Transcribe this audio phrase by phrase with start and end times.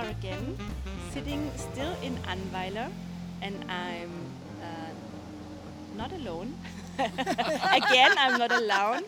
[0.00, 0.56] are again
[1.12, 2.90] sitting still in Annweiler,
[3.42, 4.12] and I'm
[4.62, 4.92] uh,
[5.96, 6.54] not alone.
[6.98, 9.02] again, I'm not alone.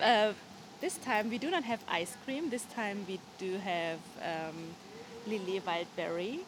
[0.00, 0.32] Uh,
[0.80, 2.50] this time we do not have ice cream.
[2.50, 4.58] This time we do have um,
[5.26, 6.40] Lillet Wildberry.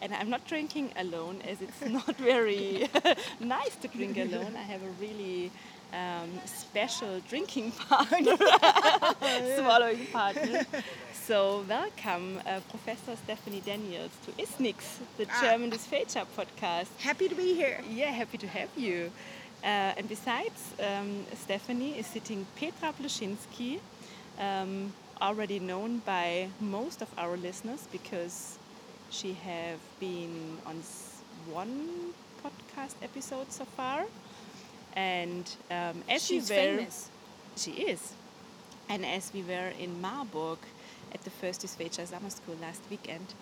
[0.00, 2.88] And I'm not drinking alone as it's not very
[3.40, 4.56] nice to drink alone.
[4.56, 5.52] I have a really
[5.92, 8.36] um, special drinking partner,
[9.56, 10.64] swallowing partner.
[11.12, 14.76] So welcome, uh, Professor Stephanie Daniels to ISNIX,
[15.18, 15.40] the Ah.
[15.42, 16.88] German Dysphagia podcast.
[16.98, 17.80] Happy to be here.
[17.88, 19.10] Yeah, happy to have you.
[19.62, 23.78] Uh, and besides, um, Stephanie is sitting Petra Pluschinski,
[24.38, 28.58] um, already known by most of our listeners because
[29.10, 30.82] she have been on
[31.52, 34.06] one podcast episode so far.
[34.94, 37.08] And um, as She's we were, famous.
[37.56, 38.12] she is.
[38.88, 40.58] And as we were in Marburg
[41.14, 43.34] at the first Dysphagia Summer School last weekend,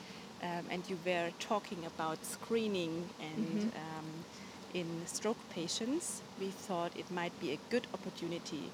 [0.42, 4.06] um, and you were talking about screening and um,
[4.72, 8.70] in stroke patients, we thought it might be a good opportunity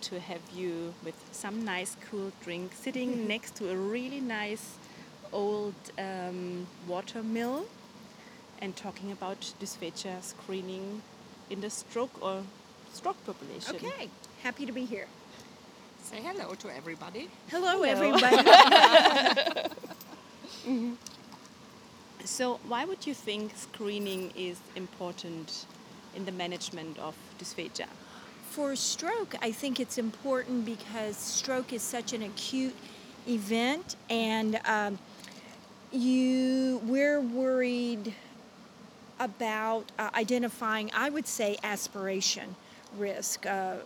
[0.00, 4.76] to have you with some nice cool drink sitting next to a really nice
[5.32, 7.66] old um, water mill
[8.60, 11.02] and talking about dysphagia screening
[11.50, 12.42] in the stroke or
[12.92, 13.76] stroke population.
[13.76, 14.08] Okay.
[14.42, 15.06] Happy to be here.
[16.02, 17.28] Say hello to everybody.
[17.50, 18.14] Hello, Hello.
[18.14, 18.36] everybody.
[22.28, 25.64] So, why would you think screening is important
[26.14, 27.86] in the management of dysphagia?
[28.50, 32.74] For stroke, I think it's important because stroke is such an acute
[33.26, 34.98] event, and um,
[35.90, 38.14] you we're worried
[39.20, 40.90] about uh, identifying.
[40.94, 42.56] I would say aspiration
[42.96, 43.46] risk.
[43.46, 43.76] Uh,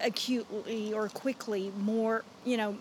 [0.00, 2.76] acutely or quickly more you know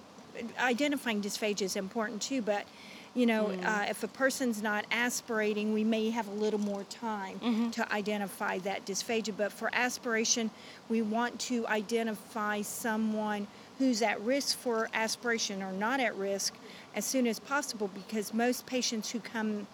[0.60, 2.66] identifying dysphagia is important too but
[3.14, 7.40] you know uh, if a person's not aspirating we may have a little more time
[7.72, 10.52] to identify that dysphagia but for aspiration
[10.90, 13.48] we want to identify someone
[13.78, 16.54] who's at risk for aspiration or not at risk
[16.96, 19.66] as soon as possible because most patients who come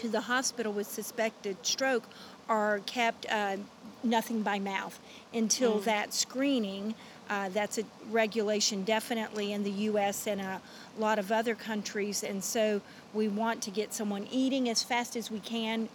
[0.00, 2.04] to the hospital with suspected stroke
[2.48, 3.58] are kept uh,
[4.02, 4.98] nothing by mouth
[5.34, 6.94] until that screening.
[7.28, 10.26] Uh, that's a regulation definitely in the U.S.
[10.26, 10.62] and a
[10.98, 12.80] lot of other countries, and so
[13.12, 15.90] we want to get someone eating as fast as we can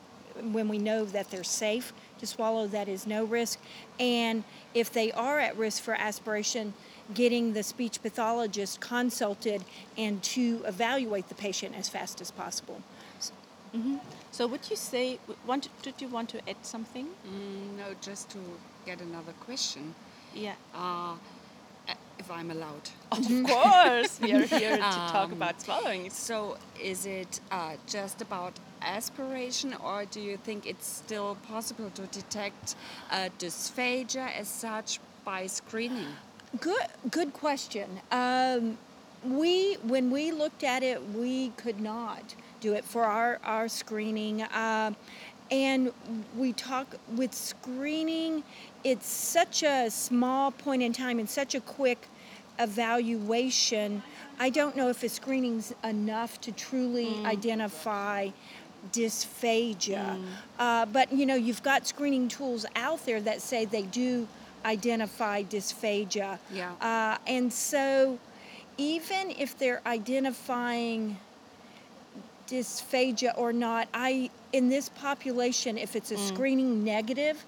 [0.52, 3.60] when we know that they're safe to swallow, that is no risk.
[4.00, 4.44] And
[4.74, 6.74] if they are at risk for aspiration,
[7.14, 9.64] getting the speech pathologist consulted
[9.98, 12.82] and to evaluate the patient as fast as possible.
[14.32, 17.08] So, would you say, want, did you want to add something?
[17.28, 18.38] Mm, no, just to
[18.86, 19.96] get another question.
[20.34, 20.56] Yeah.
[20.74, 21.16] Uh,
[21.88, 22.90] uh, if I'm allowed.
[23.12, 24.82] Of course, we are here to
[25.16, 26.10] talk Um, about swallowing.
[26.10, 32.02] So, is it uh, just about aspiration, or do you think it's still possible to
[32.08, 32.76] detect
[33.12, 36.08] uh, dysphagia as such by screening?
[36.60, 37.88] Good, good question.
[38.12, 38.78] Um,
[39.24, 42.36] we, when we looked at it, we could not
[42.66, 44.96] do it for our our screening, um,
[45.52, 45.92] and
[46.36, 48.44] we talk with screening.
[48.84, 52.08] It's such a small point in time and such a quick
[52.58, 54.02] evaluation.
[54.40, 58.30] I don't know if a screening's enough to truly identify
[58.92, 60.20] dysphagia.
[60.58, 64.28] Uh, but you know, you've got screening tools out there that say they do
[64.66, 66.40] identify dysphagia.
[66.52, 66.72] Yeah.
[66.82, 68.18] Uh, and so,
[68.78, 71.18] even if they're identifying
[72.48, 76.28] dysphagia or not, I in this population, if it's a mm.
[76.28, 77.46] screening negative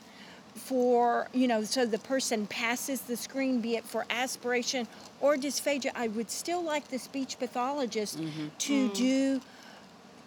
[0.55, 4.87] for you know, so the person passes the screen, be it for aspiration
[5.21, 8.47] or dysphagia, I would still like the speech pathologist mm-hmm.
[8.57, 8.93] to mm.
[8.93, 9.41] do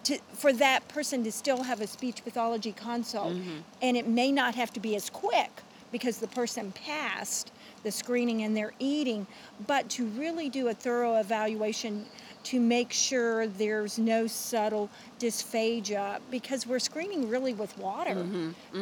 [0.03, 3.33] to, for that person to still have a speech pathology consult.
[3.33, 3.57] Mm-hmm.
[3.81, 5.51] And it may not have to be as quick
[5.91, 7.51] because the person passed
[7.83, 9.27] the screening and they're eating,
[9.67, 12.05] but to really do a thorough evaluation
[12.43, 14.89] to make sure there's no subtle
[15.19, 18.25] dysphagia because we're screening really with water.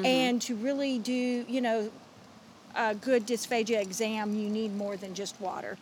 [0.06, 1.14] And to really do,
[1.48, 1.90] you know,
[2.76, 5.78] a good dysphagia exam, you need more than just water.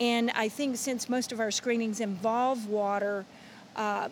[0.00, 3.24] And I think since most of our screenings involve water,
[3.76, 4.08] uh,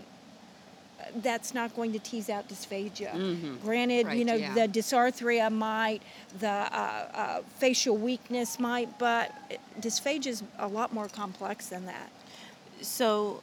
[1.17, 3.61] that's not going to tease out dysphagia.
[3.63, 4.55] Granted, you know, yeah.
[4.55, 6.03] the dysarthria might,
[6.39, 9.33] the uh, uh, facial weakness might, but
[9.81, 12.11] dysphagia is a lot more complex than that.
[12.83, 13.43] So,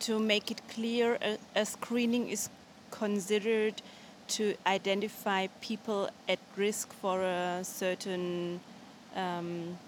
[0.00, 2.50] to make it clear, a, a screening is
[2.90, 3.80] considered
[4.28, 8.60] to identify people at risk for a certain
[9.16, 9.78] um,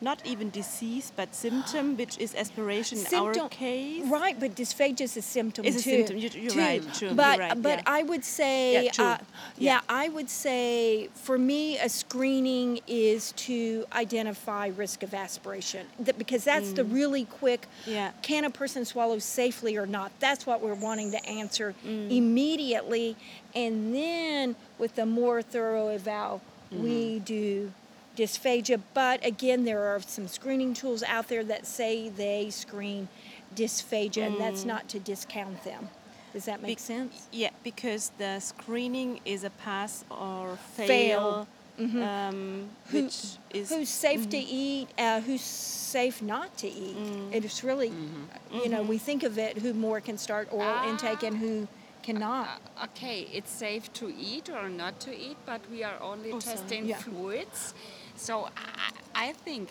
[0.00, 4.04] not even disease but symptom, which is aspiration in our case.
[4.06, 5.90] Right, but dysphagia is a symptom Is a too.
[5.90, 6.58] symptom, you- you're too.
[6.58, 7.82] right, true, you're But right, but yeah.
[7.98, 9.18] I would say, Yeah, uh, Yeah.
[9.58, 16.18] yeah, I would say for me a screening is to identify risk of aspiration that,
[16.18, 17.66] because that's the really quick.
[17.86, 17.92] Mm.
[17.92, 18.10] Yeah.
[18.22, 20.12] Can a person swallow safely or not?
[20.20, 22.10] That's what we're wanting to answer Mm.
[22.10, 23.16] immediately,
[23.54, 26.40] and then with the more thorough eval,
[26.72, 26.82] Mm-hmm.
[26.82, 27.72] we do
[28.16, 28.80] dysphagia.
[28.94, 33.08] But again, there are some screening tools out there that say they screen
[33.54, 34.66] dysphagia, and that's mm.
[34.66, 35.88] not to discount them.
[36.32, 37.28] Does that make Be- sense?
[37.32, 41.48] Yeah, because the screening is a pass or fail, Fail.
[41.80, 42.02] Mm-hmm.
[42.02, 44.46] um, Who- which is Who's safe to mm-hmm.
[44.48, 44.88] eat?
[44.98, 46.96] Uh, who's safe not to eat?
[46.96, 47.34] Mm.
[47.34, 48.56] It's really, mm-hmm.
[48.58, 50.90] you know, we think of it who more can start oral ah.
[50.90, 51.68] intake and who
[52.02, 52.60] cannot.
[52.78, 56.40] Uh, okay, it's safe to eat or not to eat, but we are only Oh,
[56.40, 56.98] testing Yeah.
[56.98, 57.74] fluids.
[58.16, 59.70] So I, I think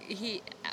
[0.00, 0.68] he, uh,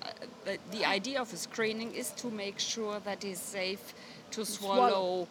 [0.45, 3.93] the, the idea of a screening is to make sure that it's safe
[4.31, 5.27] to Swallow.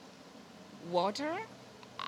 [0.90, 1.36] water
[1.98, 2.02] uh,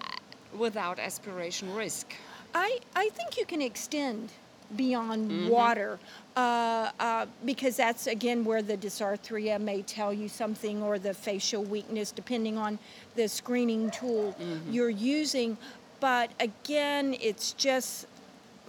[0.56, 2.14] without aspiration risk.
[2.54, 4.31] I, I think you can extend
[4.76, 5.48] beyond Mm-hmm.
[5.48, 5.98] water
[6.37, 11.62] uh, uh, because that's again where the dysarthria may tell you something or the facial
[11.62, 12.78] weakness depending on
[13.14, 14.72] the screening tool Mm-hmm.
[14.72, 15.58] you're using
[16.00, 18.06] but again it's just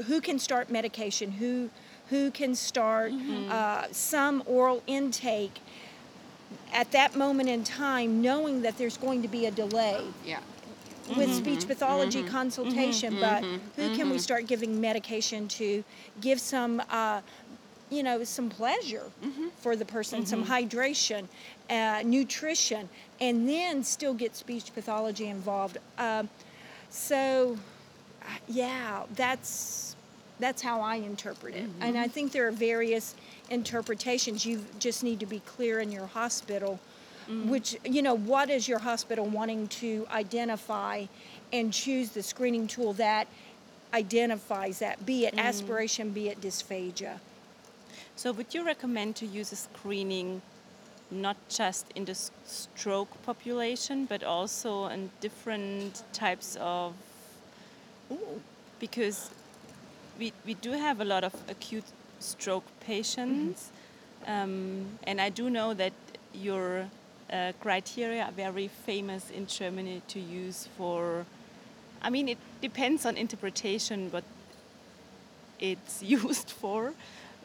[0.07, 1.69] who can start medication who
[2.09, 3.50] who can start Mm-hmm.
[3.51, 5.59] uh, some oral intake
[6.74, 10.39] at that moment in time knowing that there's going to be a delay Yeah.
[11.18, 13.44] with speech pathology consultation, but
[13.75, 15.83] who can we start giving medication to
[16.21, 17.21] give some, uh,
[17.89, 19.09] you know, some pleasure
[19.62, 21.27] for the person, some hydration,
[21.69, 22.89] uh, nutrition,
[23.21, 25.77] and then still get speech pathology involved.
[25.97, 26.30] Um,
[26.89, 27.57] so,
[28.48, 29.95] yeah, that's
[30.39, 32.12] that's how I interpret it, and I mm-hmm.
[32.12, 33.16] think there are various
[33.50, 34.45] interpretations.
[34.45, 36.80] You just need to be clear in your hospital
[37.30, 37.45] mm.
[37.48, 41.06] which you know what is your hospital wanting to identify
[41.54, 43.27] and choose the screening tool that
[43.94, 45.39] identifies that be it mm.
[45.39, 47.19] aspiration be it dysphagia
[48.18, 50.42] So, would you recommend to use a screening
[51.12, 56.94] not just in the stroke population, but also in different types of?
[58.80, 59.30] Because
[60.19, 61.86] we, we do have a lot of acute
[62.19, 63.72] stroke patients,
[64.28, 65.94] um, and I do know that
[66.34, 66.88] your
[67.31, 71.25] uh, criteria are very famous in Germany to use for.
[72.02, 74.24] I mean, it depends on interpretation, but
[75.60, 76.94] it's used for.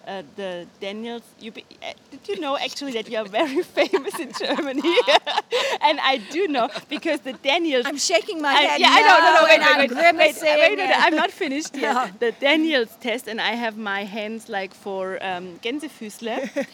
[0.07, 4.19] Uh, the Daniels, you be, uh, did you know actually that you are very famous
[4.19, 4.81] in Germany?
[5.83, 7.85] and I do know because the Daniels.
[7.87, 10.17] i'm shaking my I- head yeah, I know, no, no, no, wait, I'm wait, wait,
[10.17, 11.93] wait, wait, wait, I'm not finished yet.
[11.95, 12.09] No.
[12.19, 16.67] The Daniels test, and I have my hands like for um, Gänsefüßler.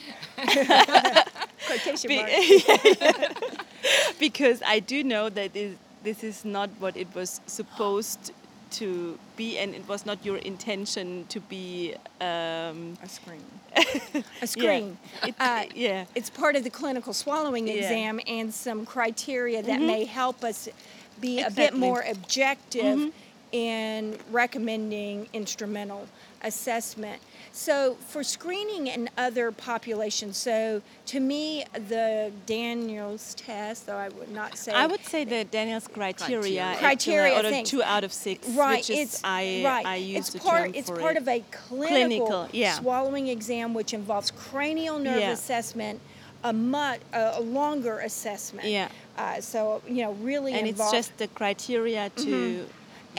[1.66, 3.56] quotation Be- marks.
[4.20, 8.32] because I do know that is, this is not what it was supposed
[8.78, 11.94] to be, and it was not your intention to be.
[12.20, 13.42] Um, a screen
[14.42, 16.04] a screen It, Uh, yeah.
[16.14, 17.74] it's part of the clinical swallowing Yeah.
[17.74, 20.68] Exam and some criteria that may help us
[21.20, 21.80] be a bit Exactly.
[21.80, 23.12] More objective
[23.52, 26.06] in recommending instrumental
[26.42, 27.20] assessment.
[27.52, 34.30] So, for screening in other populations, so to me, the Daniels test, though I would
[34.30, 34.72] not say.
[34.72, 36.78] I would say the Daniels criteria, Criteria.
[36.78, 37.70] Criteria actually, or the things.
[37.70, 39.86] two out of six, Right, which is it's I right.
[39.86, 40.76] I use it's part.
[40.76, 41.22] it's part it.
[41.22, 42.74] of a clinical, Clinical, yeah.
[42.74, 45.30] swallowing exam, which involves cranial nerve Yeah.
[45.30, 46.00] assessment,
[46.44, 48.68] a much a, a longer assessment.
[48.68, 48.88] Yeah.
[49.16, 52.66] Uh, so you know, really and it's just the criteria to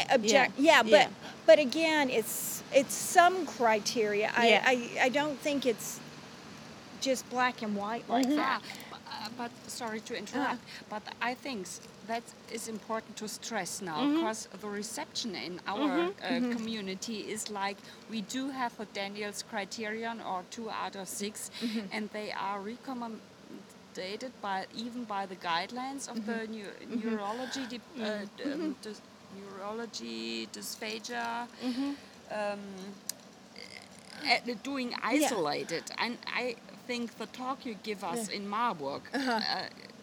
[0.10, 0.54] object.
[0.58, 1.10] yeah, Yeah, but yeah.
[1.46, 4.32] but again, it's it's some criteria.
[4.36, 4.64] I, Yeah.
[4.66, 6.00] I I don't think it's
[7.02, 8.38] just black and white like mm-hmm.
[8.38, 8.62] that.
[8.62, 10.18] Yeah, b- uh, but uh, sorry to ah.
[10.18, 11.68] interrupt, but I think
[12.08, 14.16] that is important to stress now mm-hmm.
[14.16, 16.52] because the reception in our mm-hmm.
[16.52, 17.78] uh, community is like
[18.10, 21.52] we do have a Daniels criterion or two out of 6
[21.92, 23.20] and they are recommended
[24.42, 29.02] by even by the guidelines of the neu- neurology, de- uh, d- um, dys-
[29.40, 31.48] neurology dysphagia.
[32.32, 32.60] Um,
[34.26, 35.84] uh, doing isolated.
[35.98, 36.56] And I
[36.88, 39.42] think the talk you give us in Marburg uh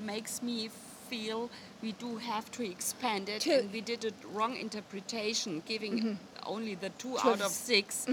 [0.00, 0.70] makes me
[1.08, 1.50] feel
[1.82, 3.46] we do have to expand it.
[3.46, 8.06] And we did a wrong interpretation, giving only the two out of of 6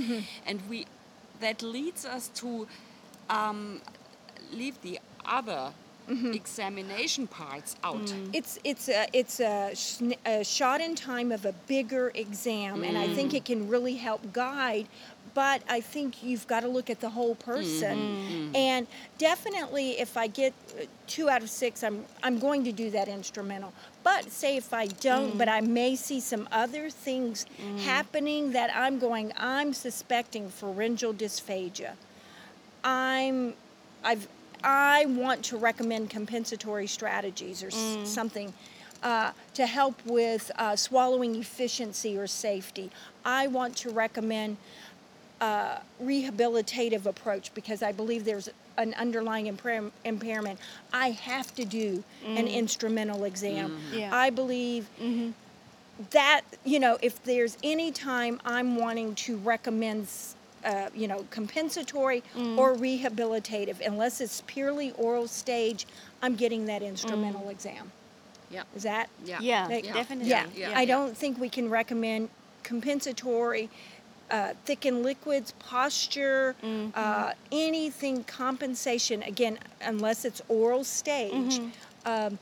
[0.45, 0.85] and we
[1.39, 2.67] that leads us to
[3.29, 3.81] um,
[4.53, 5.73] leave the other
[6.09, 6.33] Mm-hmm.
[6.33, 7.95] examination parts out.
[7.95, 8.29] Mm.
[8.33, 12.97] It's it's a it's a, schn- a shot in time of a bigger exam, and
[12.97, 13.35] I think mm.
[13.35, 14.87] it can really help guide
[15.33, 17.97] but I think you've got to look at the whole person.
[17.97, 18.55] Mm-hmm.
[18.55, 22.89] And definitely, if I get uh, two out of six, I'm I'm going to do
[22.91, 23.73] that instrumental.
[24.03, 25.53] But say if I don't, but mm.
[25.53, 27.45] I may see some other things
[27.79, 31.93] happening that I'm going, I'm suspecting pharyngeal dysphagia.
[32.83, 33.53] I'm
[34.03, 34.27] I've
[34.63, 38.53] I want to recommend compensatory strategies or s- something
[39.03, 42.91] uh, to help with uh, swallowing efficiency or safety.
[43.25, 44.57] I want to recommend
[45.39, 50.59] uh, rehabilitative approach because I believe there's an underlying impair- impairment.
[50.93, 53.79] I have to do an instrumental exam.
[53.91, 54.15] Yeah.
[54.15, 54.87] I believe
[56.11, 61.25] that you know if there's any time i'm wanting to recommend s- uh, you know
[61.29, 62.23] compensatory
[62.57, 63.85] or rehabilitative.
[63.85, 65.85] Unless it's purely oral stage
[66.21, 67.91] i'm getting that instrumental exam.
[68.49, 68.63] Yeah.
[68.75, 69.39] is that Yeah.
[69.41, 70.29] Yeah, Like, definitely.
[70.29, 70.73] yeah, Yeah.
[70.75, 72.29] i don't think we can recommend
[72.63, 73.69] compensatory
[74.29, 76.55] uh, thickened liquids posture
[76.95, 79.23] uh, anything compensation.
[79.23, 81.59] Again unless it's oral stage
[82.05, 82.39] um,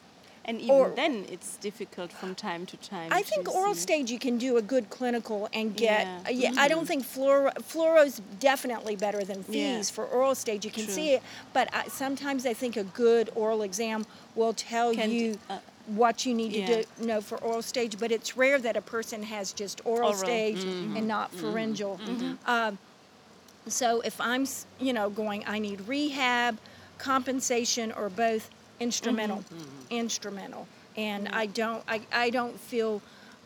[0.49, 3.09] And even Or- then, it's difficult from time to time.
[3.13, 3.81] I think oral see.
[3.81, 6.07] stage you can do a good clinical and get.
[6.07, 6.19] Yeah.
[6.25, 9.77] uh, Yeah, I don't think fluoro fluoro's definitely better than Yeah.
[9.77, 10.65] FEES for oral stage.
[10.65, 10.93] You can True.
[10.95, 11.21] see it,
[11.53, 15.59] but I, sometimes I think a good oral exam will tell Can d- you uh,
[15.85, 16.65] what you need yeah.
[16.67, 17.99] to do, know for oral stage.
[17.99, 20.17] But it's rare that a person has just oral, Oral.
[20.19, 21.99] stage and not pharyngeal.
[22.47, 22.79] Um,
[23.67, 24.47] so if I'm,
[24.79, 26.57] you know, going, I need rehab,
[26.97, 29.55] compensation, or both, instrumental, mm-hmm.
[29.55, 29.93] Mm-hmm.
[29.93, 30.67] instrumental,
[30.97, 33.01] and I don't, I, I don't feel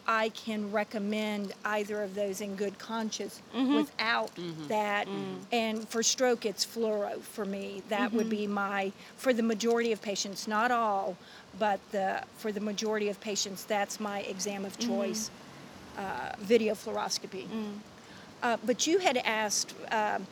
[0.06, 3.76] I can recommend either of those in good conscience mm-hmm.
[3.76, 4.32] without
[4.68, 5.08] that.
[5.52, 7.84] And for stroke, it's fluoro for me.
[7.88, 11.16] That would be my, for the majority of patients, not all,
[11.58, 15.32] but the for the majority of patients, that's my exam of choice,
[15.98, 17.48] uh, video fluoroscopy.
[17.48, 17.80] Mm.
[18.42, 20.28] Uh, but you had asked um,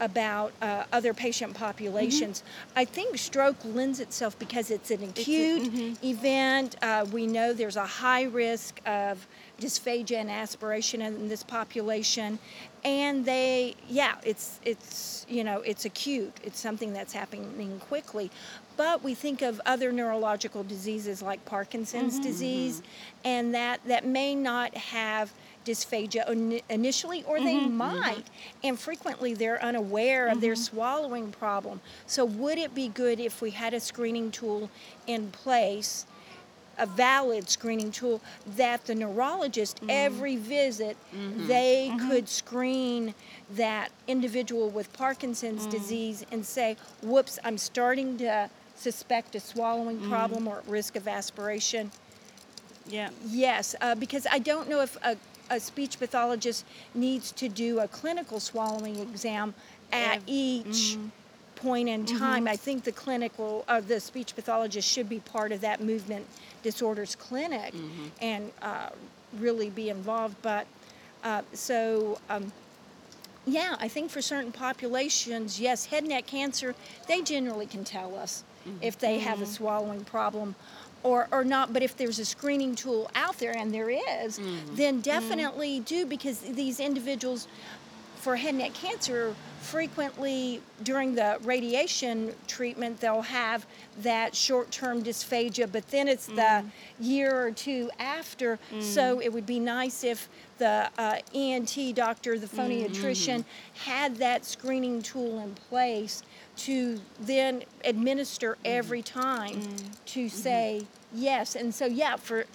[0.00, 2.42] about uh, other patient populations.
[2.74, 5.62] I think stroke lends itself because it's an acute
[6.02, 6.76] event.
[6.82, 9.26] Uh, we know there's a high risk of
[9.60, 12.38] dysphagia and aspiration in this population,
[12.84, 16.32] and they, yeah, it's it's you know it's acute.
[16.42, 18.30] It's something that's happening quickly.
[18.82, 23.28] But we think of other neurological diseases like Parkinson's mm-hmm, disease, mm-hmm.
[23.28, 25.32] and that that may not have
[25.64, 28.24] dysphagia initially, or they mm-hmm, might,
[28.64, 31.80] and frequently they're unaware of their swallowing problem.
[32.08, 34.68] So, would it be good if we had a screening tool
[35.06, 36.04] in place,
[36.76, 38.20] a valid screening tool,
[38.56, 40.96] that the neurologist every visit
[41.46, 43.14] they could screen
[43.52, 45.70] that individual with Parkinson's mm.
[45.70, 48.50] disease and say, "Whoops, I'm starting to."
[48.82, 51.92] Suspect a swallowing problem or at risk of aspiration.
[52.88, 53.10] Yeah.
[53.28, 55.16] Yes, uh, because I don't know if a,
[55.50, 59.54] a speech pathologist needs to do a clinical swallowing exam
[59.92, 60.96] at Ev- each
[61.54, 62.48] point in time.
[62.48, 66.26] I think the clinical, uh, the speech pathologist should be part of that movement
[66.64, 67.72] disorders clinic
[68.20, 68.88] and uh,
[69.38, 70.34] really be involved.
[70.42, 70.66] But
[71.22, 72.18] uh, so.
[72.28, 72.52] Um,
[73.44, 76.76] yeah, I think for certain populations, yes, head and neck cancer,
[77.08, 78.78] they generally can tell us Mm-hmm.
[78.80, 79.52] if they have a mm-hmm.
[79.52, 80.54] swallowing problem
[81.02, 81.72] or, or not.
[81.72, 84.76] But if there's a screening tool out there, and there is, mm-hmm.
[84.76, 87.48] then definitely do because these individuals
[88.22, 93.66] for head and neck cancer frequently during the radiation treatment they'll have
[94.00, 96.70] that short-term dysphagia but then it's the mm.
[97.00, 98.60] year or two after.
[98.72, 98.82] Mm.
[98.82, 103.44] So it would be nice if the uh, ent doctor the phoniatrician mm.
[103.74, 106.22] had that screening tool in place
[106.54, 109.60] to then administer every time
[110.06, 110.28] to mm-hmm.
[110.28, 111.56] say yes.
[111.56, 112.46] And so yeah for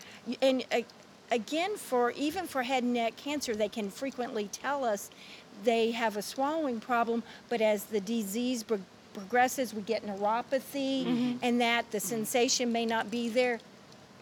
[0.41, 0.81] and uh,
[1.31, 5.09] again for even for head and neck cancer they can frequently tell us
[5.63, 8.79] they have a swallowing problem but as the disease pro-
[9.13, 13.59] progresses we get neuropathy and that the sensation may not be there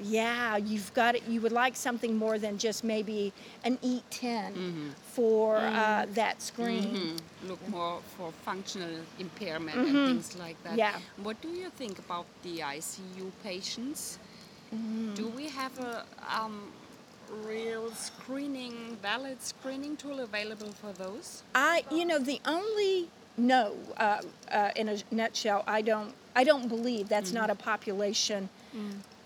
[0.02, 3.32] yeah you've got it you would like something more than just maybe
[3.64, 7.16] an EAT-10 for uh, that screen
[7.48, 8.90] Look more for functional
[9.20, 10.78] impairment and things like that.
[10.78, 10.98] Yeah.
[11.22, 14.18] What do you think about the ICU patients?
[14.74, 15.14] Mm-hmm.
[15.14, 16.72] Do we have a um,
[17.46, 21.44] real screening, valid screening tool available for those?
[21.54, 26.68] I, you know, the only no, uh, uh, in a nutshell, I don't, I don't
[26.68, 28.50] believe that's not a population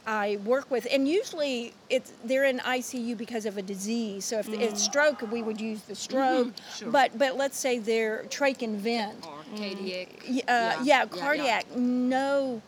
[0.10, 4.26] I work with, and usually it's they're in ICU because of a disease.
[4.26, 6.54] So if it's stroke, we would use the stroke.
[6.76, 6.90] Sure.
[6.90, 9.24] But but let's say they're trach and vent.
[9.28, 10.10] Or cardiac?
[10.48, 11.76] Uh, yeah, cardiac.
[11.76, 12.60] No,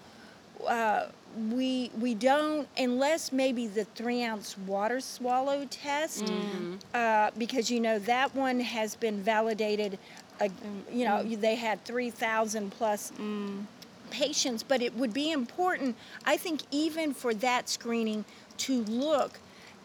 [0.68, 1.08] uh,
[1.52, 6.76] we we don't unless maybe the three ounce water swallow test mm-hmm.
[6.94, 9.98] uh, because you know that one has been validated.
[10.40, 10.48] Uh,
[10.92, 11.40] you know mm-hmm.
[11.42, 13.64] they had three thousand plus mm.
[14.10, 15.96] patients, but it would be important,
[16.26, 18.26] I think, even for that screening,
[18.58, 19.40] to look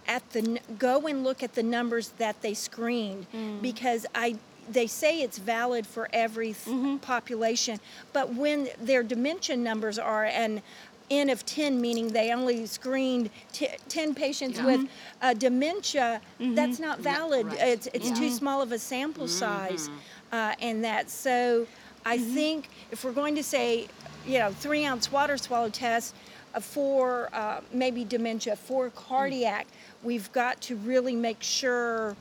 [0.09, 3.27] at the go and look at the numbers that they screened.
[3.35, 3.61] Mm.
[3.63, 4.37] Because I
[4.69, 6.97] they say it's valid for every th- mm-hmm.
[6.97, 7.79] population,
[8.13, 10.63] but when their dementia numbers are an
[11.11, 14.65] N of 10, meaning they only screened t- 10 patients Yeah.
[14.67, 14.89] with
[15.23, 17.47] uh, dementia, that's not valid.
[17.47, 17.59] right.
[17.61, 19.89] It's, it's too small of a sample size.
[20.33, 21.67] Uh, and that, so
[22.05, 23.87] I think if we're going to say,
[24.27, 26.15] you know, three ounce water swallow test
[26.55, 29.67] uh, for uh, maybe dementia, for cardiac,
[30.03, 32.17] we've got to really make sure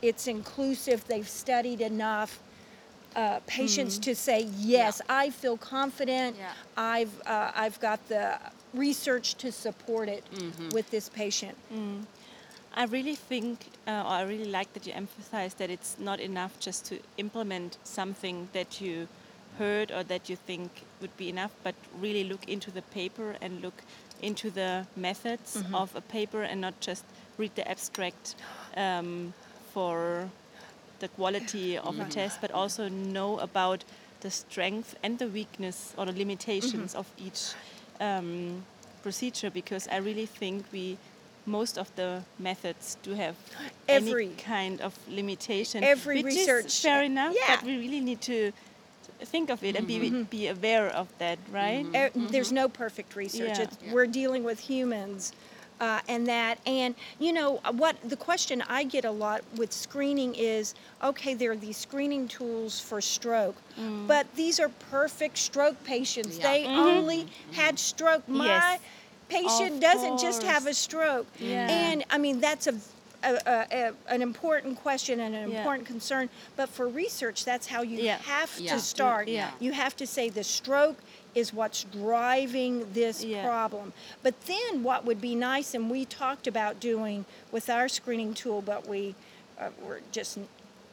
[0.00, 2.40] it's inclusive, they've studied enough.
[3.16, 6.36] Uh, patients to say yes, I feel confident.
[6.38, 6.52] Yeah.
[6.76, 8.38] I've uh, I've got the
[8.72, 10.22] research to support it
[10.72, 11.56] with this patient.
[12.72, 16.52] I really think, uh, or I really like that you emphasize that it's not enough
[16.60, 19.08] just to implement something that you
[19.58, 23.60] heard or that you think would be enough, but really look into the paper and
[23.60, 23.82] look
[24.22, 27.04] into the methods of a paper and not just
[27.38, 28.36] read the abstract
[28.76, 29.34] um,
[29.74, 30.28] for
[31.00, 33.84] the quality of a test, but also know about
[34.20, 37.54] the strength and the weakness or the limitations of each
[38.00, 38.62] um,
[39.02, 40.96] procedure because I really think we
[41.46, 43.34] most of the methods do have
[43.88, 45.82] Every- any kind of limitation.
[45.82, 47.56] every which research- is fair enough, yeah.
[47.56, 48.52] but we really need to
[49.24, 49.98] think of it and be
[50.30, 51.86] be aware of that, right?
[51.94, 53.56] Er, There's no perfect research.
[53.56, 53.64] Yeah.
[53.64, 53.92] It's, Yeah.
[53.94, 55.32] We're dealing with humans.
[55.80, 57.96] Uh, and that, and you know what?
[58.08, 62.78] The question I get a lot with screening is, okay, there are these screening tools
[62.78, 64.06] for stroke, Mm.
[64.06, 66.36] but these are perfect stroke patients.
[66.36, 66.52] Yeah.
[66.52, 68.28] They only had stroke.
[68.28, 68.46] My Mm-hmm.
[68.46, 68.80] Yes.
[69.28, 71.26] patient Of doesn't just have a stroke.
[71.38, 71.66] Yeah.
[71.70, 72.74] And I mean, that's a,
[73.22, 75.58] a, a, a- an important question and an Yeah.
[75.60, 76.28] important concern.
[76.56, 78.18] But for research, that's how you Yeah.
[78.18, 78.74] have Yeah.
[78.74, 79.28] to start.
[79.28, 80.98] You have to say the stroke
[81.34, 83.44] is what's driving this Yeah.
[83.44, 83.92] problem.
[84.22, 88.62] But then what would be nice, and we talked about doing with our screening tool,
[88.62, 89.14] but we
[89.58, 90.38] uh, we're just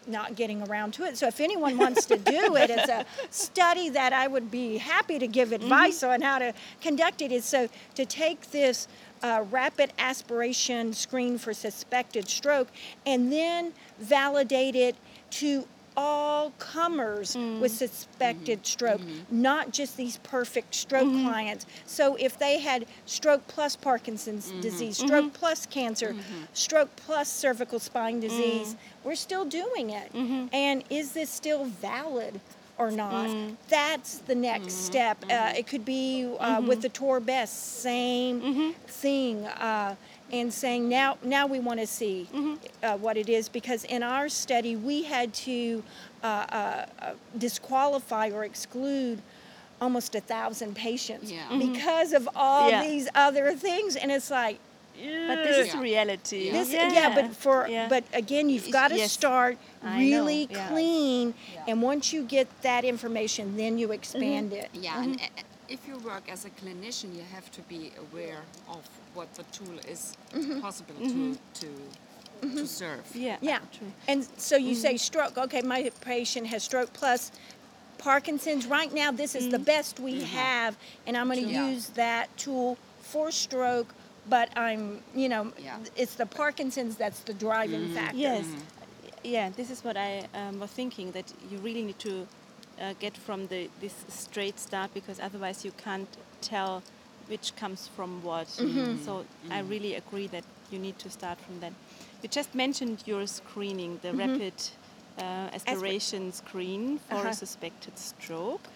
[0.07, 1.17] not getting around to it.
[1.17, 5.19] So if anyone wants to do it, it's a study that I would be happy
[5.19, 7.31] to give advice on how to conduct it.
[7.31, 8.87] Is so to take this
[9.23, 12.67] uh, rapid aspiration screen for suspected stroke
[13.05, 14.95] and then validate it
[15.31, 15.65] to
[15.97, 17.77] all comers with mm.
[17.77, 18.65] suspected mm-hmm.
[18.65, 19.41] stroke, mm-hmm.
[19.41, 21.27] not just these perfect stroke mm-hmm.
[21.27, 21.65] clients.
[21.85, 26.15] So if they had stroke plus Parkinson's disease, stroke plus cancer,
[26.53, 28.21] stroke plus cervical spine mm.
[28.21, 30.11] disease, we're still doing it.
[30.53, 32.39] And is this still valid?
[32.79, 33.25] Or not.
[33.25, 33.55] Mm.
[33.69, 35.17] That's the next step.
[35.31, 39.47] Uh, it could be uh, with the TOR-BSST, same thing.
[39.47, 39.95] Uh,
[40.31, 42.27] and saying now now we want to see
[42.83, 45.83] uh, what it is because in our study we had to
[46.23, 49.21] uh, uh, uh, disqualify or exclude
[49.79, 51.45] almost a thousand patients Yeah.
[51.57, 52.81] because of all Yeah.
[52.83, 54.57] these other things and it's like
[55.27, 55.81] But this is Yeah.
[55.81, 56.49] reality.
[56.51, 57.87] this yeah, but for Yeah.
[57.87, 59.11] but again you've got to Yes.
[59.11, 60.67] start really yeah.
[60.69, 61.35] clean
[61.67, 65.25] and once you get that information then you expand it Yeah, and uh,
[65.69, 69.79] if you work as a clinician, you have to be aware of what the tool
[69.87, 70.59] is mm-hmm.
[70.61, 71.33] possible to mm-hmm.
[71.53, 72.57] to mm-hmm.
[72.57, 73.03] to serve.
[73.15, 73.59] yeah, Yeah.
[73.71, 73.91] true.
[74.07, 75.37] And so you say stroke.
[75.37, 77.31] Okay, my patient has stroke plus
[77.97, 78.67] Parkinson's.
[78.67, 81.69] Right now, this is the best we have, and I'm going to Yeah.
[81.69, 83.93] use that tool for stroke.
[84.29, 85.79] But I'm, you know, Yeah.
[85.95, 88.17] it's the Parkinson's that's the driving factor.
[88.17, 88.45] Yes.
[89.23, 92.27] Yeah, this is what I um, was thinking that you really need to
[92.81, 96.09] uh, get from the this straight start because otherwise you can't
[96.41, 96.81] tell
[97.29, 98.47] which comes from what.
[99.05, 101.73] So I really agree that you need to start from that.
[102.23, 104.53] You just mentioned your screening, the rapid
[105.17, 107.29] uh, aspiration screen for Uh-huh.
[107.29, 108.67] a suspected stroke.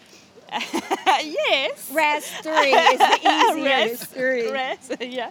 [0.52, 1.90] yes.
[1.94, 4.16] RAS three is the easiest.
[4.16, 5.06] Res, three.
[5.16, 5.30] yeah.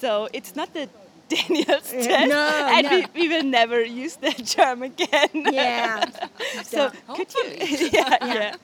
[0.00, 0.88] So it's not the
[1.28, 3.06] Daniels Yeah, test, no, and no.
[3.14, 5.30] We, we will never use that term again.
[5.34, 6.04] Yeah.
[6.64, 7.44] so could you?
[7.92, 8.56] yeah, yeah,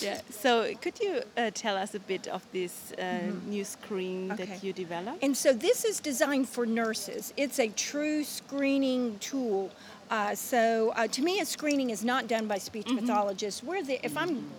[0.00, 0.20] yeah.
[0.30, 4.44] So could you uh, tell us a bit of this uh, new screen Okay.
[4.46, 5.22] that you developed?
[5.22, 7.32] And so this is designed for nurses.
[7.36, 9.70] It's a true screening tool.
[10.10, 13.62] Uh, so uh, to me, a screening is not done by speech pathologists.
[13.62, 14.50] We're the, if I'm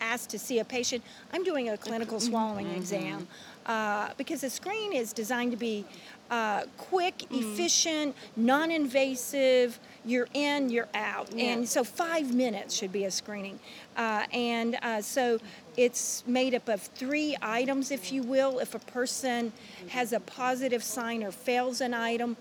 [0.00, 3.28] asked to see a patient, I'm doing a clinical swallowing exam
[3.66, 5.84] uh, because a screen is designed to be
[6.30, 9.78] uh, quick, efficient, non-invasive.
[10.04, 13.58] You're in, you're out, and so five minutes should be a screening.
[13.96, 15.38] Uh, and uh, so
[15.76, 18.58] it's made up of three items, if you will.
[18.58, 19.52] If a person
[19.88, 22.36] has a positive sign or fails an item,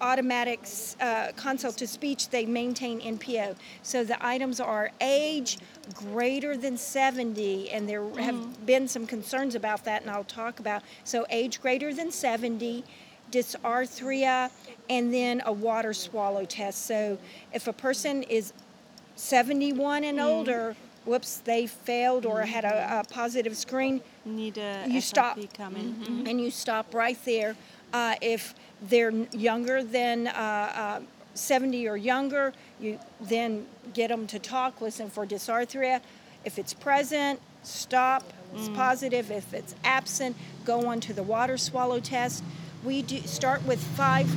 [0.00, 0.60] automatic
[1.00, 3.56] uh, consult to speech, they maintain NPO.
[3.82, 5.58] So the items are age
[5.94, 8.64] greater than 70, and there have mm-hmm.
[8.64, 10.82] been some concerns about that, and I'll talk about.
[11.04, 12.84] So age greater than 70,
[13.30, 14.50] dysarthria,
[14.88, 16.86] and then a water swallow test.
[16.86, 17.18] So
[17.52, 18.52] if a person is
[19.16, 20.26] 71 and mm-hmm.
[20.26, 22.94] older, whoops, they failed or had a, mm-hmm.
[23.00, 25.36] a positive screen, Need a You stop.
[25.36, 26.26] SLP come in.
[26.26, 27.56] and you stop right there.
[27.94, 30.30] Uh, if they're younger than uh,
[31.00, 31.00] uh,
[31.34, 36.00] 70 or younger, you then get them to talk, listen for dysarthria.
[36.44, 38.24] If it's present, stop.
[38.56, 39.30] It's positive.
[39.30, 42.44] If it's absent, go on to the water swallow test.
[42.84, 44.28] We do start with five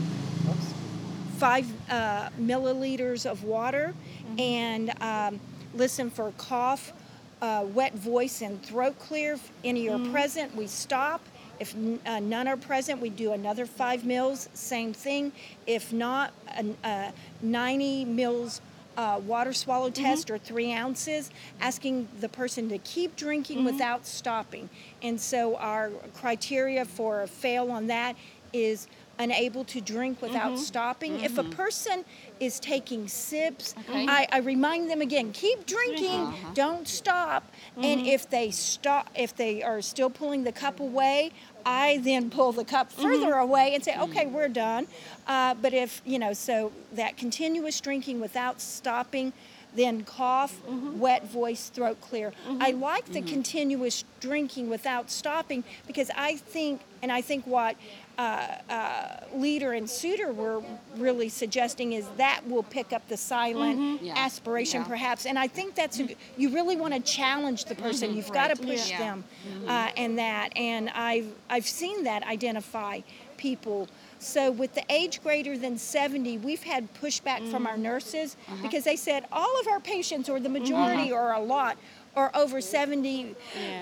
[1.37, 3.93] five uh, milliliters of water
[4.39, 5.39] and um,
[5.75, 6.93] listen for cough,
[7.41, 9.33] uh, wet voice, and throat clear.
[9.33, 11.21] If any are present, we stop.
[11.59, 15.31] If uh, none are present, we do another five mils, same thing.
[15.65, 18.61] If not, an- uh, 90 mils
[18.97, 21.29] uh, water swallow test or three ounces,
[21.61, 24.69] asking the person to keep drinking without stopping.
[25.03, 28.15] And so our criteria for a fail on that
[28.53, 28.87] is
[29.19, 30.61] unable to drink without mm-hmm.
[30.61, 31.19] stopping.
[31.21, 31.51] If a mm-hmm.
[31.51, 32.05] person
[32.39, 36.51] is taking sips, I, I remind them again, keep drinking, uh-huh.
[36.53, 37.51] don't stop.
[37.75, 38.05] And mm-hmm.
[38.05, 41.31] if they stop, if they are still pulling the cup away,
[41.65, 44.87] I then pull the cup further away and say, okay, we're done.
[45.27, 49.33] Uh, but if, you know, so that continuous drinking without stopping,
[49.75, 52.33] then cough, wet voice, throat clear.
[52.59, 57.75] I like the continuous drinking without stopping because I think, and I think what
[58.17, 60.63] uh, uh, Leder and Suiter were
[60.97, 64.13] really suggesting is that will pick up the silent Yeah.
[64.17, 64.87] aspiration Yeah.
[64.87, 65.25] perhaps.
[65.25, 68.15] And i think that's a, you really want to challenge the person.
[68.15, 68.97] You've got to push Yeah.
[68.97, 69.23] them
[69.67, 70.49] uh, and that.
[70.55, 73.01] And i've i've seen that identify
[73.37, 73.87] people.
[74.19, 78.95] So with the age greater than 70 we've had pushback from our nurses because they
[78.95, 81.77] said all of our patients or the majority or a lot
[82.15, 83.35] are over 70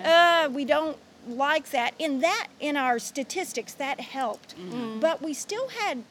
[0.04, 1.94] uh, we don't like that.
[2.00, 4.58] In that in our statistics that helped.
[4.58, 4.74] Mm-hmm.
[4.74, 5.00] Mm-hmm.
[5.00, 6.04] But we still had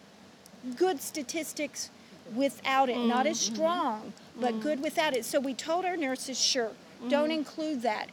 [0.76, 1.90] good statistics
[2.34, 2.98] without it.
[2.98, 3.54] Not as mm-hmm.
[3.54, 5.24] strong but good without it.
[5.24, 6.70] So we told our nurses sure
[7.08, 8.08] don't include that.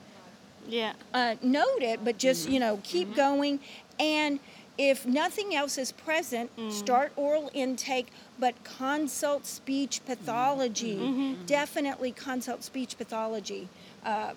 [0.68, 0.94] Yeah.
[1.14, 3.60] uh, note it, but just you know keep going.
[4.00, 4.40] And
[4.78, 6.72] if nothing else is present, mm.
[6.72, 8.08] start oral intake,
[8.40, 11.36] but consult speech pathology.
[11.46, 13.70] Definitely consult speech pathology.
[14.04, 14.34] Uh,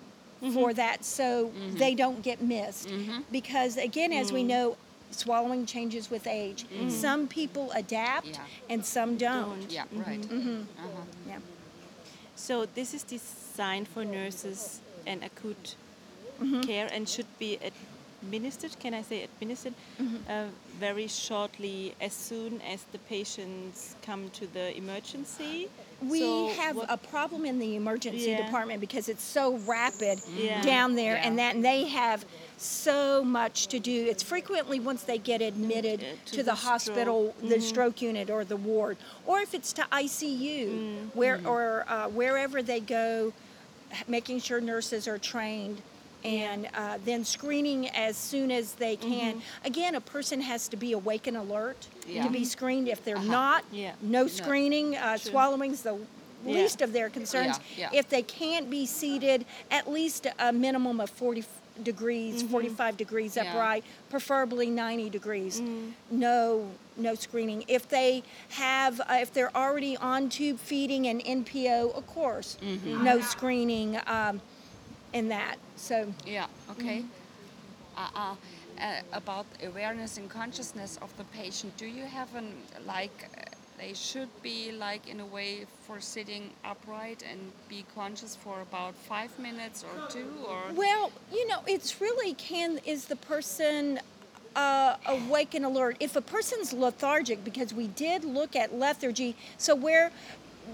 [0.53, 2.89] For that, so they don't get missed.
[3.31, 4.77] Because again, as we know,
[5.11, 6.65] swallowing changes with age.
[6.89, 8.41] Some people adapt Yeah.
[8.69, 9.71] and some don't.
[9.71, 10.23] Yeah, right.
[10.23, 11.01] Uh-huh.
[11.27, 11.39] Yeah.
[12.35, 15.75] So this is designed for nurses and acute
[16.41, 16.61] Mm-hmm.
[16.63, 17.57] care and should be
[18.21, 18.77] administered.
[18.81, 20.17] Can I say administered Mm-hmm.
[20.29, 20.47] uh,
[20.79, 25.69] very shortly as soon as the patients come to the emergency.
[26.09, 28.45] We So have what- a problem in the emergency Yeah.
[28.45, 30.37] department because it's so rapid mm-hmm.
[30.37, 30.61] Yeah.
[30.61, 32.25] down there, and that and they have
[32.57, 34.05] so much to do.
[34.05, 37.49] It's frequently once they get admitted to, to the, the hospital, stroke.
[37.49, 37.67] the mm-hmm.
[37.67, 41.17] stroke unit or the ward, or if it's to ICU, mm-hmm.
[41.17, 43.33] where or uh, wherever they go,
[44.07, 45.81] making sure nurses are trained.
[46.25, 49.41] And uh, then screening as soon as they can.
[49.63, 52.87] Again, a person has to be awake and alert to be screened.
[52.87, 53.31] If they're Uh-huh.
[53.31, 53.91] not, Yeah.
[54.01, 54.95] no screening.
[54.95, 55.31] Uh, True.
[55.31, 55.93] swallowing's the
[56.45, 56.53] Yeah.
[56.61, 57.59] least of their concerns.
[57.77, 57.99] Yeah, yeah.
[57.99, 61.47] If they can't be seated, at least a minimum of 40 f-
[61.83, 63.43] degrees, 45 degrees Yeah.
[63.51, 65.61] upright, preferably 90 degrees.
[66.09, 67.65] No, no screening.
[67.67, 73.19] If they have, uh, if they're already on tube feeding and NPO, of course, no
[73.21, 74.41] screening um,
[75.15, 75.55] in that.
[75.77, 76.99] So Yeah, okay.
[76.99, 77.97] Mm-hmm.
[77.97, 78.35] Uh, uh,
[78.81, 82.51] uh, about awareness and consciousness of the patient, do you have an,
[82.85, 83.41] like, uh,
[83.77, 88.93] they should be, like, in a way for sitting upright and be conscious for about
[88.93, 90.59] five minutes or two, or?
[90.73, 94.01] Well, you know, it's really can is the person
[94.57, 95.95] uh, awake and alert.
[96.01, 100.11] If a person's lethargic, because we did look at lethargy, so where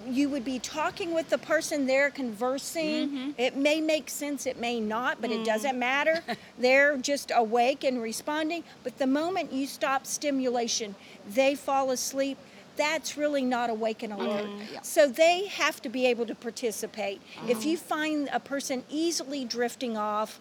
[0.08, 3.10] you would be talking with the person there conversing.
[3.10, 3.32] Mm-hmm.
[3.38, 5.80] It may make sense it may not but it doesn't mm.
[5.80, 6.22] matter.
[6.60, 8.64] They're just awake and responding.
[8.84, 10.96] But the moment you stop stimulation
[11.28, 12.38] they fall asleep
[12.78, 14.46] that's really not awake and alert.
[14.46, 14.74] Mm-hmm.
[14.74, 14.82] Yeah.
[14.82, 17.22] so they have to be able to participate.
[17.48, 17.70] If mm-hmm.
[17.70, 20.40] you find a person easily drifting off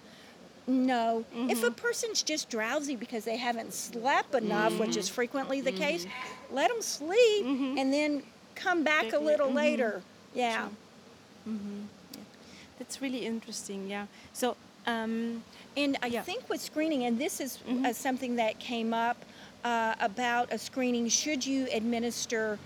[0.67, 1.25] No.
[1.35, 6.07] If a person's just drowsy because they haven't slept enough, which is frequently the case,
[6.51, 8.23] let them sleep and then
[8.63, 9.55] come back a little mhm.
[9.55, 10.03] later.
[10.35, 10.69] Yeah.
[12.79, 13.89] That's really interesting.
[13.89, 14.07] Yeah.
[14.33, 14.57] So.
[14.87, 15.43] Um,
[15.77, 16.23] And I Yeah.
[16.23, 19.17] think with screening, and this is uh, something that came up
[19.63, 22.59] uh, about a screening, should you administer,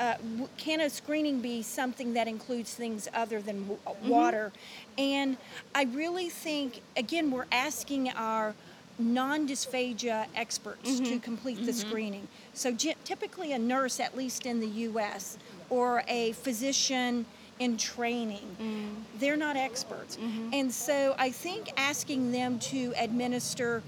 [0.00, 0.14] uh,
[0.56, 4.50] can a screening be something that includes things other than w- uh, water?
[4.98, 5.36] And
[5.72, 8.54] I really think, again, we're asking our
[8.98, 12.26] non dysphagia experts to complete the screening.
[12.54, 15.36] So typically, a nurse, at least in the US,
[15.70, 17.26] or a physician
[17.58, 19.18] in training, mm.
[19.18, 20.16] they're not experts.
[20.16, 20.50] Mm-hmm.
[20.52, 23.82] And so I think asking them to administer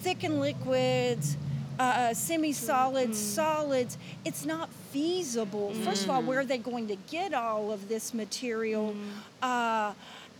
[0.00, 1.36] thickened liquids,
[1.78, 3.34] uh, semi solids, mm.
[3.34, 5.74] solids, it's not feasible.
[5.74, 6.28] First of all, mm-hmm.
[6.28, 8.92] where are they going to get all of this material?
[8.92, 9.10] Mm-hmm.
[9.42, 9.92] Uh,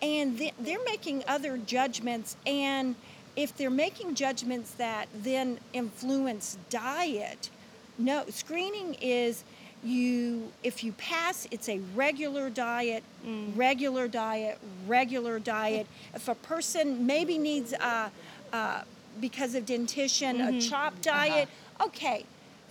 [0.02, 2.36] and th- they're making other judgments.
[2.46, 2.94] And
[3.34, 7.50] if they're making judgments that then influence diet,
[7.98, 9.44] no, screening is
[9.84, 13.56] you if you pass it's a regular diet mm.
[13.56, 15.86] regular diet regular diet.
[16.14, 18.10] If a person maybe needs a,
[18.52, 18.82] uh,
[19.20, 20.58] because of dentition a mm-hmm.
[20.60, 21.02] chop uh-huh.
[21.02, 21.48] diet
[21.80, 22.24] okay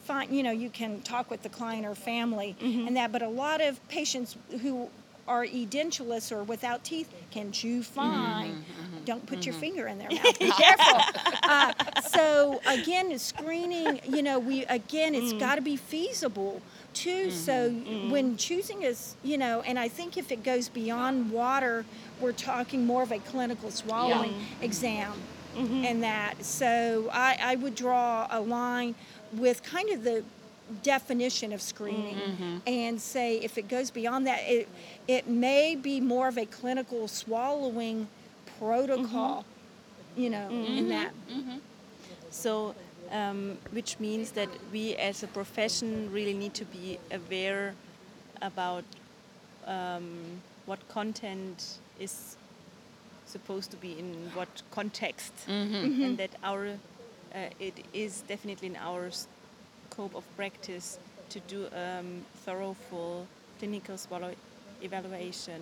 [0.03, 2.87] fine you know you can talk with the client or family mm-hmm.
[2.87, 4.89] and that but a lot of patients who
[5.27, 8.51] are edentulous or without teeth can chew mm-hmm, fine.
[8.51, 9.61] Mm-hmm, don't put your mm-hmm.
[9.61, 10.99] finger in their mouth be careful.
[11.43, 15.39] Uh, so again screening you know we again it's mm.
[15.39, 16.61] got to be feasible
[16.93, 17.31] too.
[17.31, 17.69] So
[18.09, 21.85] when choosing is you know and i think if it goes beyond water
[22.21, 25.13] we're talking more of a clinical swallowing exam
[25.57, 26.43] and that.
[26.43, 28.95] So I, I would draw a line
[29.33, 30.23] with kind of the
[30.81, 32.57] definition of screening mm-hmm, mm-hmm.
[32.65, 34.67] and say if it goes beyond that it
[35.07, 38.07] it may be more of a clinical swallowing
[38.57, 40.21] protocol mm-hmm.
[40.21, 41.11] you know in that.
[42.35, 42.75] So,
[43.11, 47.73] um, which means that we as a profession really need to be aware
[48.41, 48.83] about
[49.65, 52.35] um, what content is
[53.25, 59.09] supposed to be in what context, and that our uh, it is definitely in our
[59.95, 63.27] scope of practice to do um, thorough full
[63.59, 64.33] clinical swallow
[64.81, 65.61] evaluation.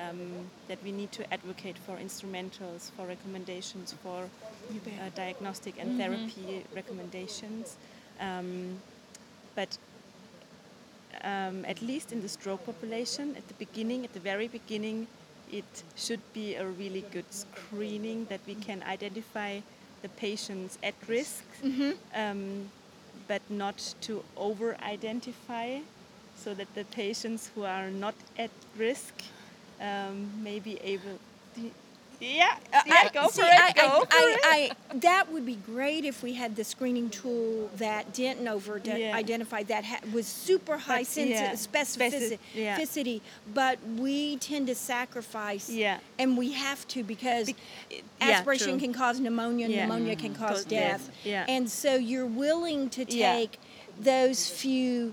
[0.00, 6.64] Um, that we need to advocate for instrumentals, for recommendations, for uh, diagnostic and therapy
[6.74, 7.76] recommendations.
[8.18, 8.80] Um,
[9.54, 9.76] but
[11.22, 15.06] um, at least in the stroke population, at the beginning, at the very beginning,
[15.52, 19.60] it should be a really good screening that we can identify
[20.00, 21.44] the patients at risk,
[22.14, 22.70] um,
[23.28, 25.78] but not to over identify,
[26.36, 29.22] so that the patients who are not at risk
[29.80, 31.18] um, may be able
[31.54, 31.70] to.
[32.22, 32.56] Yeah,
[32.86, 35.00] yeah, go See, for it, I, go I, for it.
[35.02, 39.16] That would be great if we had the screening tool that didn't over Yeah.
[39.16, 43.20] identify that ha- was super high But, sensi- yeah, specificity, speci-
[43.52, 45.98] but we tend to sacrifice, Yeah.
[46.18, 47.56] and we have to because Bec-
[47.90, 51.44] yeah, aspiration can cause pneumonia, pneumonia can cause Cause death, death, yeah.
[51.48, 53.58] and so you're willing to take
[54.00, 55.12] those few.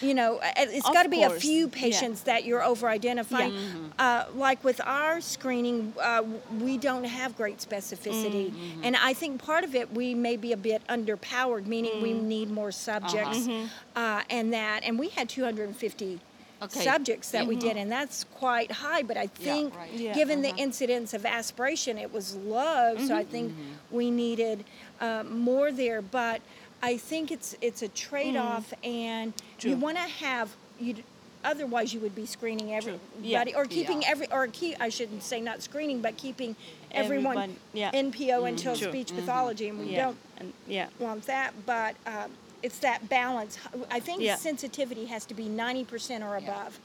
[0.00, 1.74] You know, it's got to be a course, few yeah.
[1.80, 3.52] patients that you're over identifying.
[3.52, 3.58] Yeah.
[3.60, 3.86] Mm-hmm.
[3.98, 6.22] Uh, like with our screening, uh,
[6.60, 8.50] we don't have great specificity.
[8.50, 8.84] Mm-hmm.
[8.84, 12.22] And I think part of it, we may be a bit underpowered, meaning we Mm.
[12.22, 13.40] need more subjects.
[13.40, 13.66] Mm-hmm.
[13.96, 16.20] uh and that, and we had 250
[16.62, 16.84] Okay.
[16.84, 19.02] subjects that we did, and that's quite high.
[19.02, 19.90] But I think, right.
[19.94, 20.58] Yeah, given the uh-huh.
[20.66, 22.96] incidence of aspiration, it was low.
[23.06, 23.54] So I think
[23.90, 24.64] we needed
[25.00, 26.02] uh, more there.
[26.02, 26.42] But
[26.82, 30.94] I think it's it's a trade-off, and you want to have you.
[31.42, 33.44] Otherwise, you would be screening everybody, Yeah.
[33.56, 34.08] or keeping Yeah.
[34.10, 34.76] every, or keep.
[34.78, 36.54] I shouldn't say not screening, but keeping
[36.90, 37.90] everyone Everyone, yeah.
[37.92, 38.88] NPO until True.
[38.88, 41.54] speech pathology, and we yeah, don't and, yeah, want that.
[41.64, 42.30] But um,
[42.62, 43.58] it's that balance.
[43.90, 44.36] I think Yeah.
[44.36, 46.44] sensitivity has to be ninety percent or Yeah.
[46.50, 46.78] above.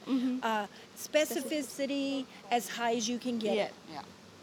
[0.44, 3.64] Uh, specificity as high as you can get Yeah.
[3.66, 3.74] it.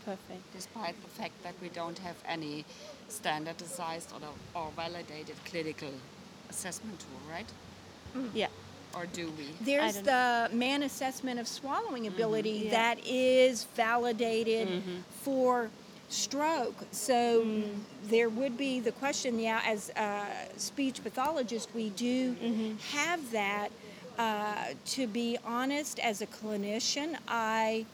[0.06, 0.14] Yeah.
[0.14, 0.52] perfect.
[0.52, 2.64] Despite the fact that we don't have any
[3.08, 5.90] standardized or, or validated clinical
[6.50, 7.46] assessment tool, right?
[8.16, 8.30] Mm.
[8.34, 8.48] Yeah,
[8.94, 9.48] Or do we?
[9.60, 12.14] There's don't- the Mann assessment of swallowing mm-hmm.
[12.14, 12.70] ability Yeah.
[12.70, 14.96] that is validated mm-hmm.
[15.22, 15.70] for
[16.08, 16.74] stroke.
[16.90, 17.70] So mm-hmm.
[18.08, 22.36] there would be the question, yeah, as a speech pathologist, we do
[22.92, 23.70] have that.
[24.18, 27.86] Uh, to be honest, as a clinician, I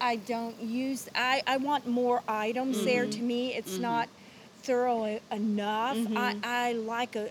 [0.00, 1.08] I don't use.
[1.14, 3.02] I, I want more items there.
[3.02, 3.10] Mm-hmm.
[3.10, 3.82] To me, it's mm-hmm.
[3.82, 4.08] not
[4.62, 5.96] thorough enough.
[5.96, 6.16] Mm-hmm.
[6.16, 7.30] I, I like a.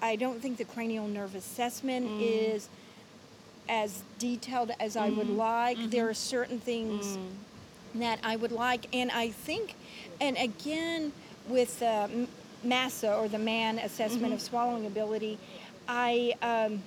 [0.00, 2.20] I don't think the cranial nerve assessment mm.
[2.20, 2.68] is
[3.68, 5.90] as detailed as I would like.
[5.90, 7.28] There are certain things mm.
[7.96, 9.74] that I would like, and I think,
[10.20, 11.12] and again,
[11.48, 12.06] with uh,
[12.62, 15.38] MASA or the Mann Assessment of Swallowing Ability,
[15.88, 16.34] I.
[16.42, 16.82] Um,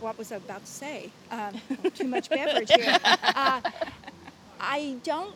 [0.00, 1.10] what was I about to say?
[1.30, 1.60] Um,
[1.94, 2.96] too much beverage here.
[3.04, 3.60] Uh,
[4.60, 5.34] I don't.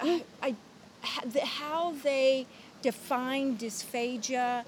[0.00, 0.54] I, I
[1.42, 2.46] how they
[2.82, 4.64] define dysphagia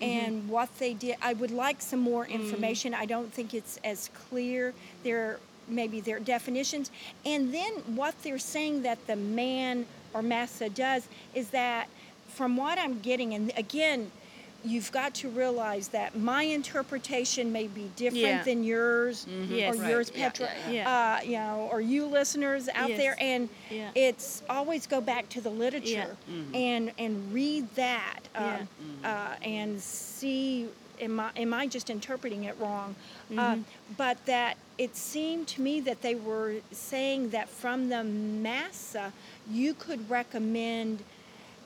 [0.00, 1.16] and what they did.
[1.22, 2.94] I would like some more information.
[2.94, 4.74] I don't think it's as clear.
[5.02, 6.90] There maybe their definitions,
[7.24, 11.88] and then what they're saying that the Mann or MASA does is that,
[12.28, 14.10] from what I'm getting, and again.
[14.66, 18.42] You've got to realize that my interpretation may be different Yeah.
[18.42, 19.74] than yours, Yes.
[19.76, 19.90] or Right.
[19.90, 20.50] yours, Petra.
[20.68, 21.18] yeah, yeah.
[21.20, 22.98] Uh, you know, or you listeners out Yes.
[22.98, 23.90] there, and Yeah.
[23.94, 26.16] it's always go back to the literature
[26.52, 28.56] and and read that Yeah.
[28.58, 28.68] um,
[29.04, 30.68] uh, and see
[31.00, 32.94] am I, am I just interpreting it wrong
[33.36, 33.56] uh,
[33.98, 39.12] but that it seemed to me that they were saying that from the MASA
[39.50, 41.02] you could recommend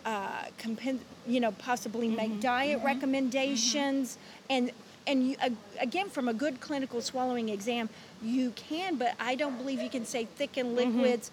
[0.05, 2.41] uh, compen- you know possibly make mm-hmm.
[2.41, 2.87] diet mm-hmm.
[2.87, 4.13] recommendations.
[4.13, 4.53] Mm-hmm.
[4.53, 4.71] And
[5.07, 7.89] and you, ag- again from a good clinical swallowing exam
[8.23, 11.31] you can but i don't believe you can say thicken liquids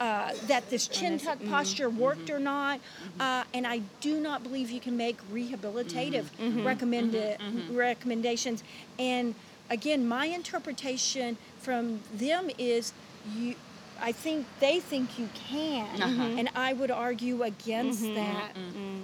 [0.00, 2.80] uh, that this chin tuck posture worked or not.
[3.18, 6.26] Uh, and i do not believe you can make rehabilitative
[6.64, 7.38] recommended
[7.70, 8.62] recommendations.
[8.98, 9.34] And
[9.70, 12.92] again my interpretation from them is
[13.34, 13.56] you
[14.00, 16.22] I think they think you can, uh-huh.
[16.38, 18.14] and I would argue against mm-hmm.
[18.14, 18.54] that.
[18.54, 18.78] Mm-hmm.
[18.78, 19.00] Mm-hmm.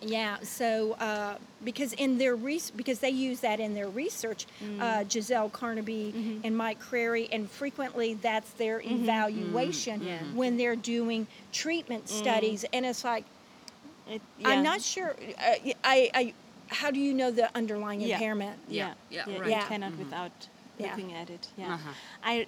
[0.00, 4.80] Yeah, so uh, because in their res- because they use that in their research, mm.
[4.80, 10.18] uh, Giselle Carnaby and Mike Crary, and frequently that's their evaluation Yeah.
[10.34, 12.10] when they're doing treatment mm.
[12.10, 13.24] studies, and it's like
[14.08, 15.16] It- I'm not sure.
[15.36, 16.34] Uh, I, I,
[16.68, 18.14] how do you know the underlying Yeah.
[18.14, 18.58] impairment?
[18.68, 19.46] Yeah, Yeah, yeah, right.
[19.46, 19.66] you Yeah.
[19.66, 20.90] cannot without Yeah.
[20.90, 21.48] looking at it.
[21.56, 21.90] Yeah, Uh-huh.
[22.22, 22.46] I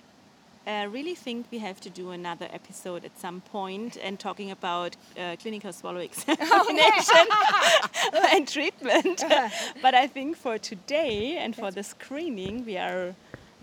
[0.70, 4.96] uh, really think we have to do another episode at some point and talking about
[5.18, 7.26] uh, clinical swallow examination
[8.32, 9.24] and treatment.
[9.82, 13.14] but I think for today and for the screening, we are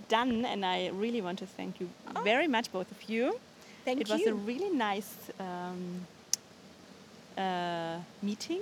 [0.09, 0.45] done.
[0.45, 1.89] And I really want to thank you
[2.23, 3.39] very much, both of you.
[3.85, 4.01] Thank you.
[4.01, 6.05] it was a really nice um,
[7.37, 8.61] uh, meeting.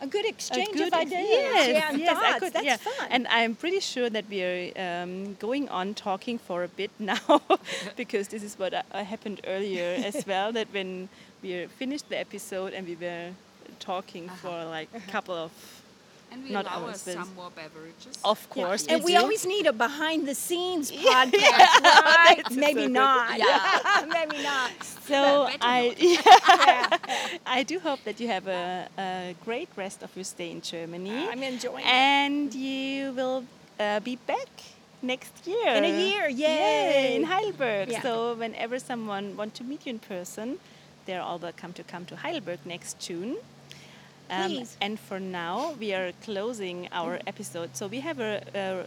[0.00, 1.28] A good A exchange good of ideas.
[1.28, 2.76] Yes, yeah, and yes, I could, That's yeah.
[2.76, 3.08] fun.
[3.10, 7.42] And I'm pretty sure that we are um, going on talking for a bit now,
[7.96, 10.52] because this is what uh, happened earlier as well.
[10.52, 11.08] That when
[11.42, 13.30] we finished the episode and we were
[13.78, 15.50] talking for like a couple of,
[16.48, 18.18] Not allow ours, us some more beverages.
[18.24, 19.18] of Yeah, course, and we do.
[19.18, 21.82] always need a behind the scenes podcast,
[22.26, 22.42] right?
[22.52, 23.38] Maybe so not.
[23.38, 24.06] Yeah.
[24.16, 24.70] Maybe not.
[25.10, 26.98] So better I, Yeah.
[27.46, 31.28] I do hope that you have a, a great rest of your stay in Germany.
[31.28, 31.86] I'm enjoying it.
[31.86, 33.44] and you will
[33.78, 34.48] uh, be back
[35.02, 35.68] next year.
[35.74, 37.16] In a year, yay.
[37.16, 37.88] in Heidelberg.
[37.90, 38.02] Yeah.
[38.02, 40.58] So whenever someone want to meet you in person,
[41.06, 43.36] they're all welcome to come to Heidelberg next June.
[44.30, 47.76] Um, and for now, we are closing our episode.
[47.76, 48.86] So we have a, a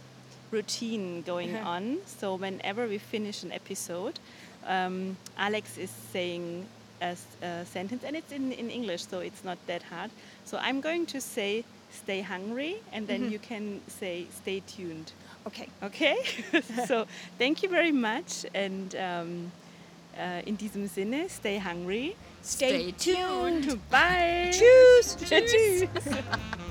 [0.50, 1.68] routine going Uh-huh.
[1.76, 1.98] on.
[2.06, 4.18] So whenever we finish an episode,
[4.66, 6.66] um, Alex is saying
[7.00, 7.16] a
[7.66, 10.10] sentence, and it's in, in English, so it's not that hard.
[10.46, 15.12] So I'm going to say, stay hungry, and then you can say, stay tuned.
[15.46, 15.68] Okay.
[15.82, 16.16] Okay?
[16.86, 17.06] so
[17.38, 19.52] thank you very much, and um,
[20.46, 22.14] in diesem Sinne, stay hungry.
[22.42, 23.64] Stay, Stay tuned.
[23.68, 23.80] tuned.
[23.90, 24.50] Bye.
[24.50, 25.16] Tschüss.
[25.16, 25.88] Tschüss.